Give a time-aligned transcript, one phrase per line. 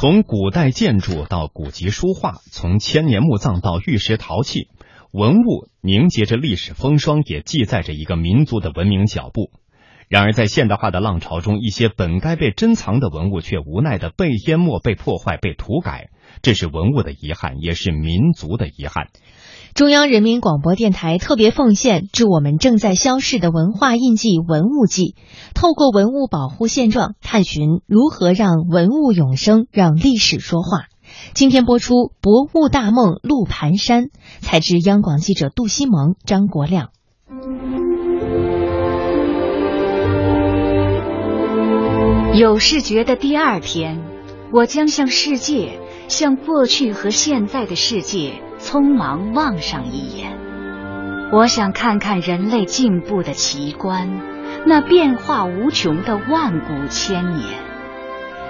[0.00, 4.68] 从古代建筑到古籍书画，从千年墓葬到玉石陶器，
[5.10, 9.50] 文物凝结着历史风霜，也记载着一个民族的文明脚步。
[10.06, 16.10] 然而，在现代化的浪潮中，一些本该被珍藏的文物却无奈的被淹没、被破坏、被涂改，
[16.42, 19.08] 这是文物的遗憾，也是民族的遗憾。
[19.78, 25.14] 中央人民广播电台特别奉献致我们正在消逝的文化印记——文物记，
[25.54, 30.86] 透过文物保护现状，探寻如何让文物永生，让历史说话。
[31.32, 34.06] 今天播出《博物大梦路盘山》，
[34.40, 36.88] 采自央广记者杜西蒙、张国亮。
[42.34, 44.02] 有视觉的第二天，
[44.52, 48.42] 我将向世界，向过去和现在的世界。
[48.58, 50.36] 匆忙望上一眼，
[51.32, 54.20] 我想看看人类进步的奇观，
[54.66, 57.44] 那变化无穷的万古千年。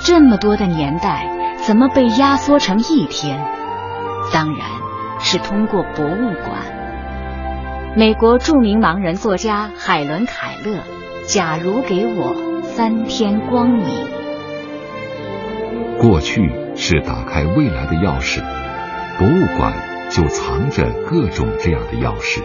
[0.00, 3.38] 这么多的年代，怎么被压缩成一天？
[4.32, 4.66] 当然
[5.20, 6.62] 是通过博物馆。
[7.96, 10.76] 美国著名盲人作家海伦·凯勒，
[11.26, 13.84] 《假如给我三天光明》。
[16.00, 18.40] 过去是打开未来的钥匙，
[19.18, 19.89] 博物馆。
[20.10, 22.42] 就藏着各种这样的钥匙。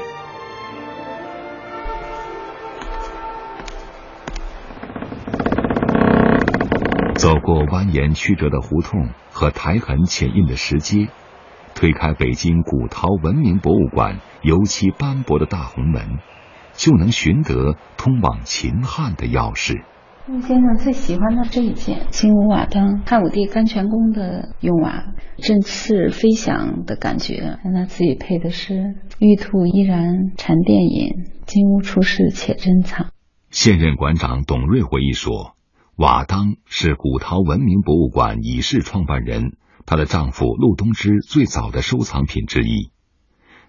[7.16, 11.08] 走过蜿蜒曲折的胡同和苔痕浅印的石阶，
[11.74, 16.20] 推开北京古陶文明博物馆油漆斑驳的大红门，
[16.74, 19.84] 就能寻得通往秦汉的钥匙。
[20.28, 27.60] 陆先生最喜欢的这一件金乌瓦当，汉武帝甘泉宫的用瓦，振翅飞翔的感觉。
[27.64, 31.14] 他自己配的是“玉兔依然缠电影，
[31.46, 33.12] 金乌出世且珍藏”。
[33.52, 35.56] 现任馆长董瑞回忆说
[35.96, 42.90] ：“瓦当是古陶文明博物馆已逝创办人她的丈夫陆东之最早的收藏品之一。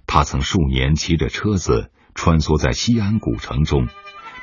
[0.07, 3.89] 他曾数年骑着车子穿梭在西安古城中。”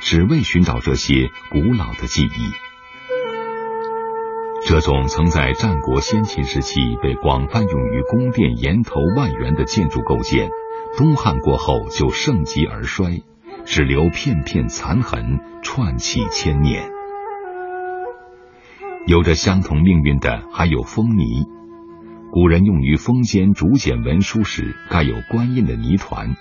[0.03, 2.51] 只为寻找这些古老的记忆。
[4.65, 10.49] 这种曾在战国先秦时期被广泛用于宫殿檐头外圆的建筑构件，
[10.97, 13.23] 东汉过后就盛极而衰，
[13.65, 16.89] 只留片片残痕，串起千年。
[19.05, 21.45] 有着相同命运的还有封泥，
[22.31, 26.35] 古人用于封缄竹简文书时盖有官印的泥团，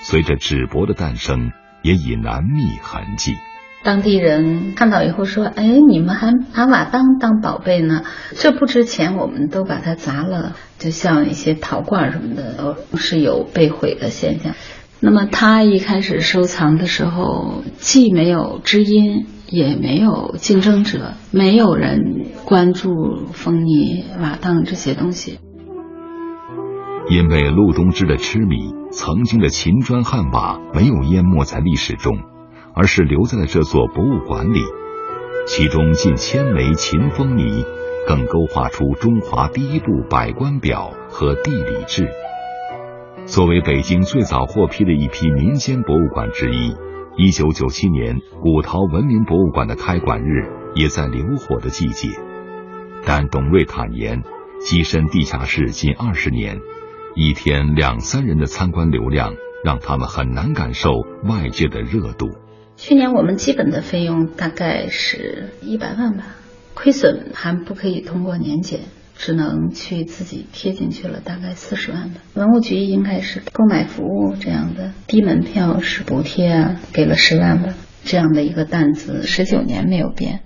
[0.00, 1.50] 随着纸帛的诞生。
[1.82, 3.36] 也已难觅痕迹。
[3.84, 8.02] 当地人看到以后说：“哎，你们还把瓦当当宝贝呢？
[8.34, 10.56] 这不值钱，我们都把它砸了。
[10.78, 14.54] 就像一些陶罐什么的，都是有被毁的现象。
[15.00, 22.00] 那么他一开始收藏的时候，既没有知音，也没有竞争者，没有人
[22.44, 22.90] 关注
[23.32, 25.38] 风泥瓦当这些东西。
[27.08, 32.18] 因为陆东之的痴迷。”曾经的秦砖汉瓦没有淹没在历史中，
[32.74, 34.64] 而是留在了这座博物馆里。
[35.46, 37.66] 其中近千枚秦风泥，
[38.06, 42.08] 更勾画出中华第一部百官表和地理志。
[43.26, 46.74] 作为北京最早获批的一批民间博物馆之一，
[47.18, 52.08] 一九九七年古陶文明博物馆的开馆日也在流火的季节。
[53.04, 54.22] 但董瑞坦言，
[54.62, 56.58] 跻身地下室近二十年。
[57.20, 59.34] 一天两三人的参观流量，
[59.64, 60.92] 让他们很难感受
[61.24, 62.28] 外界的热度。
[62.76, 66.36] 去年我们基本的费用大概是一百万吧，
[66.74, 68.82] 亏损还不可以通过年检，
[69.16, 72.20] 只能去自己贴进去了，大概四十万吧。
[72.34, 77.74] 文物局应该是购买服务这样的，低门票是补贴啊，给了十万吧，
[78.04, 80.42] 这样的一个担子，十九年没有变。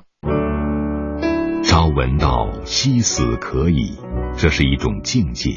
[1.62, 3.98] 朝闻道，夕死可矣，
[4.38, 5.50] 这是一种境界。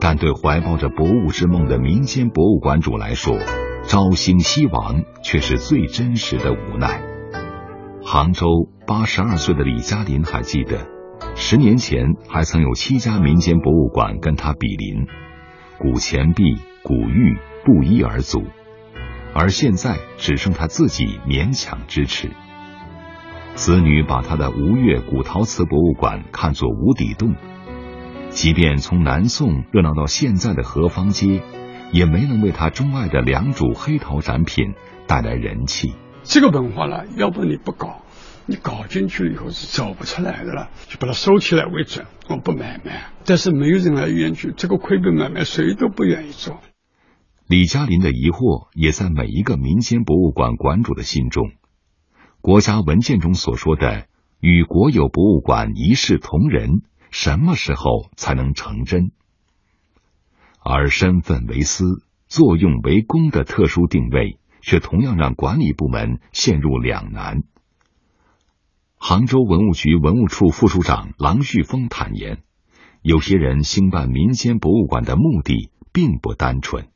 [0.00, 3.36] 但对怀抱着博物之梦的民间博物馆主来说，
[3.84, 7.02] 朝兴夕亡却是最真实的无奈。
[8.04, 8.46] 杭州
[8.86, 10.86] 八十二岁的李嘉林还记得，
[11.34, 15.06] 十年前还曾有七家民间博物馆跟他比邻，
[15.78, 18.44] 古钱币、古玉不一而足，
[19.34, 22.30] 而现在只剩他自己勉强支持。
[23.54, 27.34] 子女把他的吴越古陶瓷博物馆看作无底洞。
[28.30, 31.42] 即便从南宋热闹到现在的河坊街，
[31.92, 34.74] 也没能为他钟爱的良渚黑陶展品
[35.06, 35.94] 带来人气。
[36.22, 38.02] 这个文化呢，要不你不搞，
[38.46, 43.10] 你搞进去了以后是走不出来的了，就把它收起来为准，我不买卖。
[43.24, 46.60] 但是没有人来愿意，这个亏本买卖谁都不愿意做。
[47.48, 51.50] 李嘉林的疑惑也在每一个民间博物馆馆主的心中。
[52.40, 54.04] 国家文件中所说的
[54.38, 59.12] 与国有博物馆一视同仁，什么时候才能成真？
[60.60, 67.42] 而身份为私、作用为公的特殊定位，却同样让管理部门陷入两难。
[68.96, 72.42] 杭州文物局文物处副处长郎旭峰坦言，
[73.00, 76.88] 有些人兴办民间博物馆的目的并不单纯。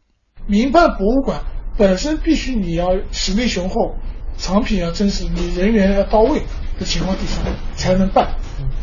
[0.46, 1.44] 民办博物馆
[1.78, 3.94] 本身必须你要实力雄厚，
[4.36, 6.42] 藏品要真实，你人员要到位
[6.78, 7.40] 的情况底下
[7.74, 8.36] 才能办，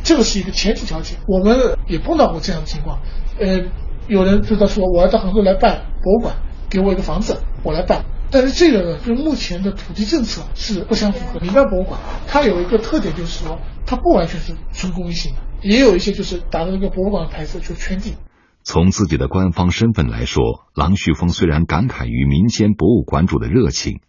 [0.04, 1.18] 这个是一个前提条件。
[1.28, 3.00] 我们也碰到过这样的情况，
[3.40, 3.66] 呃，
[4.08, 6.36] 有人知道说我要到杭州来办博物馆，
[6.70, 8.06] 给我一个房子，我来办。
[8.32, 11.40] 但是这个呢，跟目前的土地政策是不相符合。
[11.40, 18.14] 民办博物馆它有一个特点，就是说它不完全是纯公益性的，也有一些就是打着一个博物馆的牌子就圈地。
[18.62, 20.44] 从自己的官方身份来说，
[20.76, 24.02] 郎旭峰虽然感慨于民间博物馆主的热情，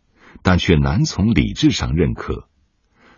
[0.43, 2.45] 但却难从理智上认可。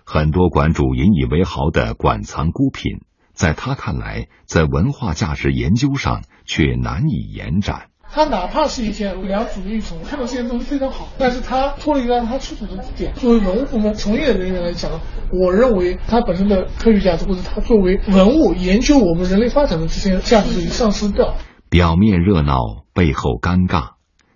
[0.04, 3.00] 很多馆主引以为豪的馆藏孤品，
[3.32, 7.88] 在他看来，在文化价值研究上却难以延展。
[8.14, 13.14] 它哪怕是一件良渚玉琮，看到这些东西非常好，但是它脱离了它出土的点。
[13.14, 15.00] 作为文物部门从业人员来讲，
[15.32, 21.36] 我认为它本身的科学价值，或者它作为文物研究我们人类发展的这些价值已丧失掉。
[21.70, 22.58] 表面热闹，
[22.92, 23.92] 背后尴尬，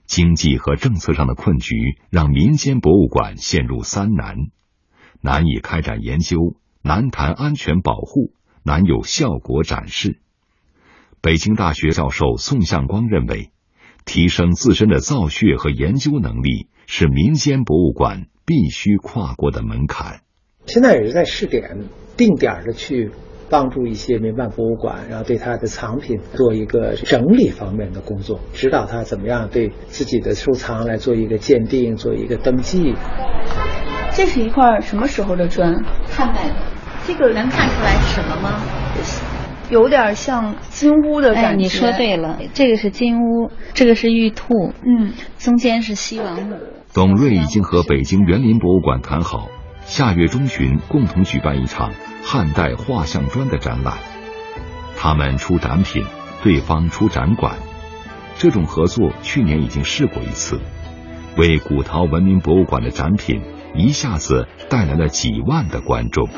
[0.06, 1.74] 经济和政策上的困局
[2.08, 4.36] 让民间博物馆陷入三难：
[5.20, 8.32] 难以开展研究，难谈安全保护，
[8.62, 10.20] 难有效果展示。
[11.20, 13.50] 北京大学教授宋向光认为。
[14.08, 20.20] 提升自身的造血和研究能力是民间博物馆必须跨过的门槛。
[20.66, 21.80] 现在也是在试点、
[22.16, 23.10] 定点的去
[23.50, 32.94] 帮助一些民办博物馆，然后对他的藏品做一个整理方面的工作，指导他怎么样对自己的收藏来做一个鉴定、做一个登记。
[34.16, 35.84] 这是一块什么时候的砖？
[36.06, 36.54] 汉代的。
[37.06, 38.62] 这个能看出来是什么吗？
[39.68, 41.50] 有点像金乌的感觉。
[41.50, 46.56] 哎，你说对了，这个是金乌，这个是玉兔，嗯，中间是西王母。
[46.94, 49.48] 董瑞已经和北京园林博物馆谈好，
[49.82, 51.90] 下月中旬共同举办一场
[52.24, 53.98] 汉代画像砖的展览。
[54.96, 56.06] 他们出展品，
[56.42, 57.56] 对方出展馆，
[58.36, 60.58] 这种合作去年已经试过一次，
[61.36, 63.42] 为古陶文明博物馆的展品
[63.78, 66.28] 一下子带来了几万的观众。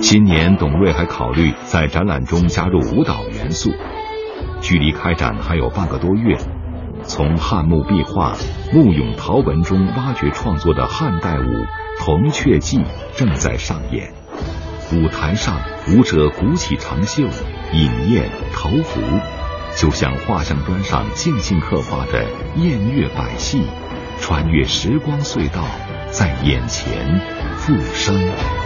[0.00, 3.70] 今年，董瑞还考虑在展览中加入舞蹈元素。
[4.60, 6.36] 距离开展还有半个多月，
[7.04, 8.34] 从汉墓壁画、
[8.72, 11.42] 木俑陶文中挖掘创作的汉代舞
[12.04, 12.78] 《铜雀记》
[13.16, 14.19] 正在上演。
[14.92, 17.22] 舞台上，舞者鼓起长袖，
[17.72, 19.00] 饮宴投壶，
[19.76, 22.24] 就像画像砖上静静刻画的
[22.56, 23.62] 宴乐百戏，
[24.20, 25.64] 穿越时光隧道，
[26.10, 27.20] 在眼前
[27.56, 28.59] 复生。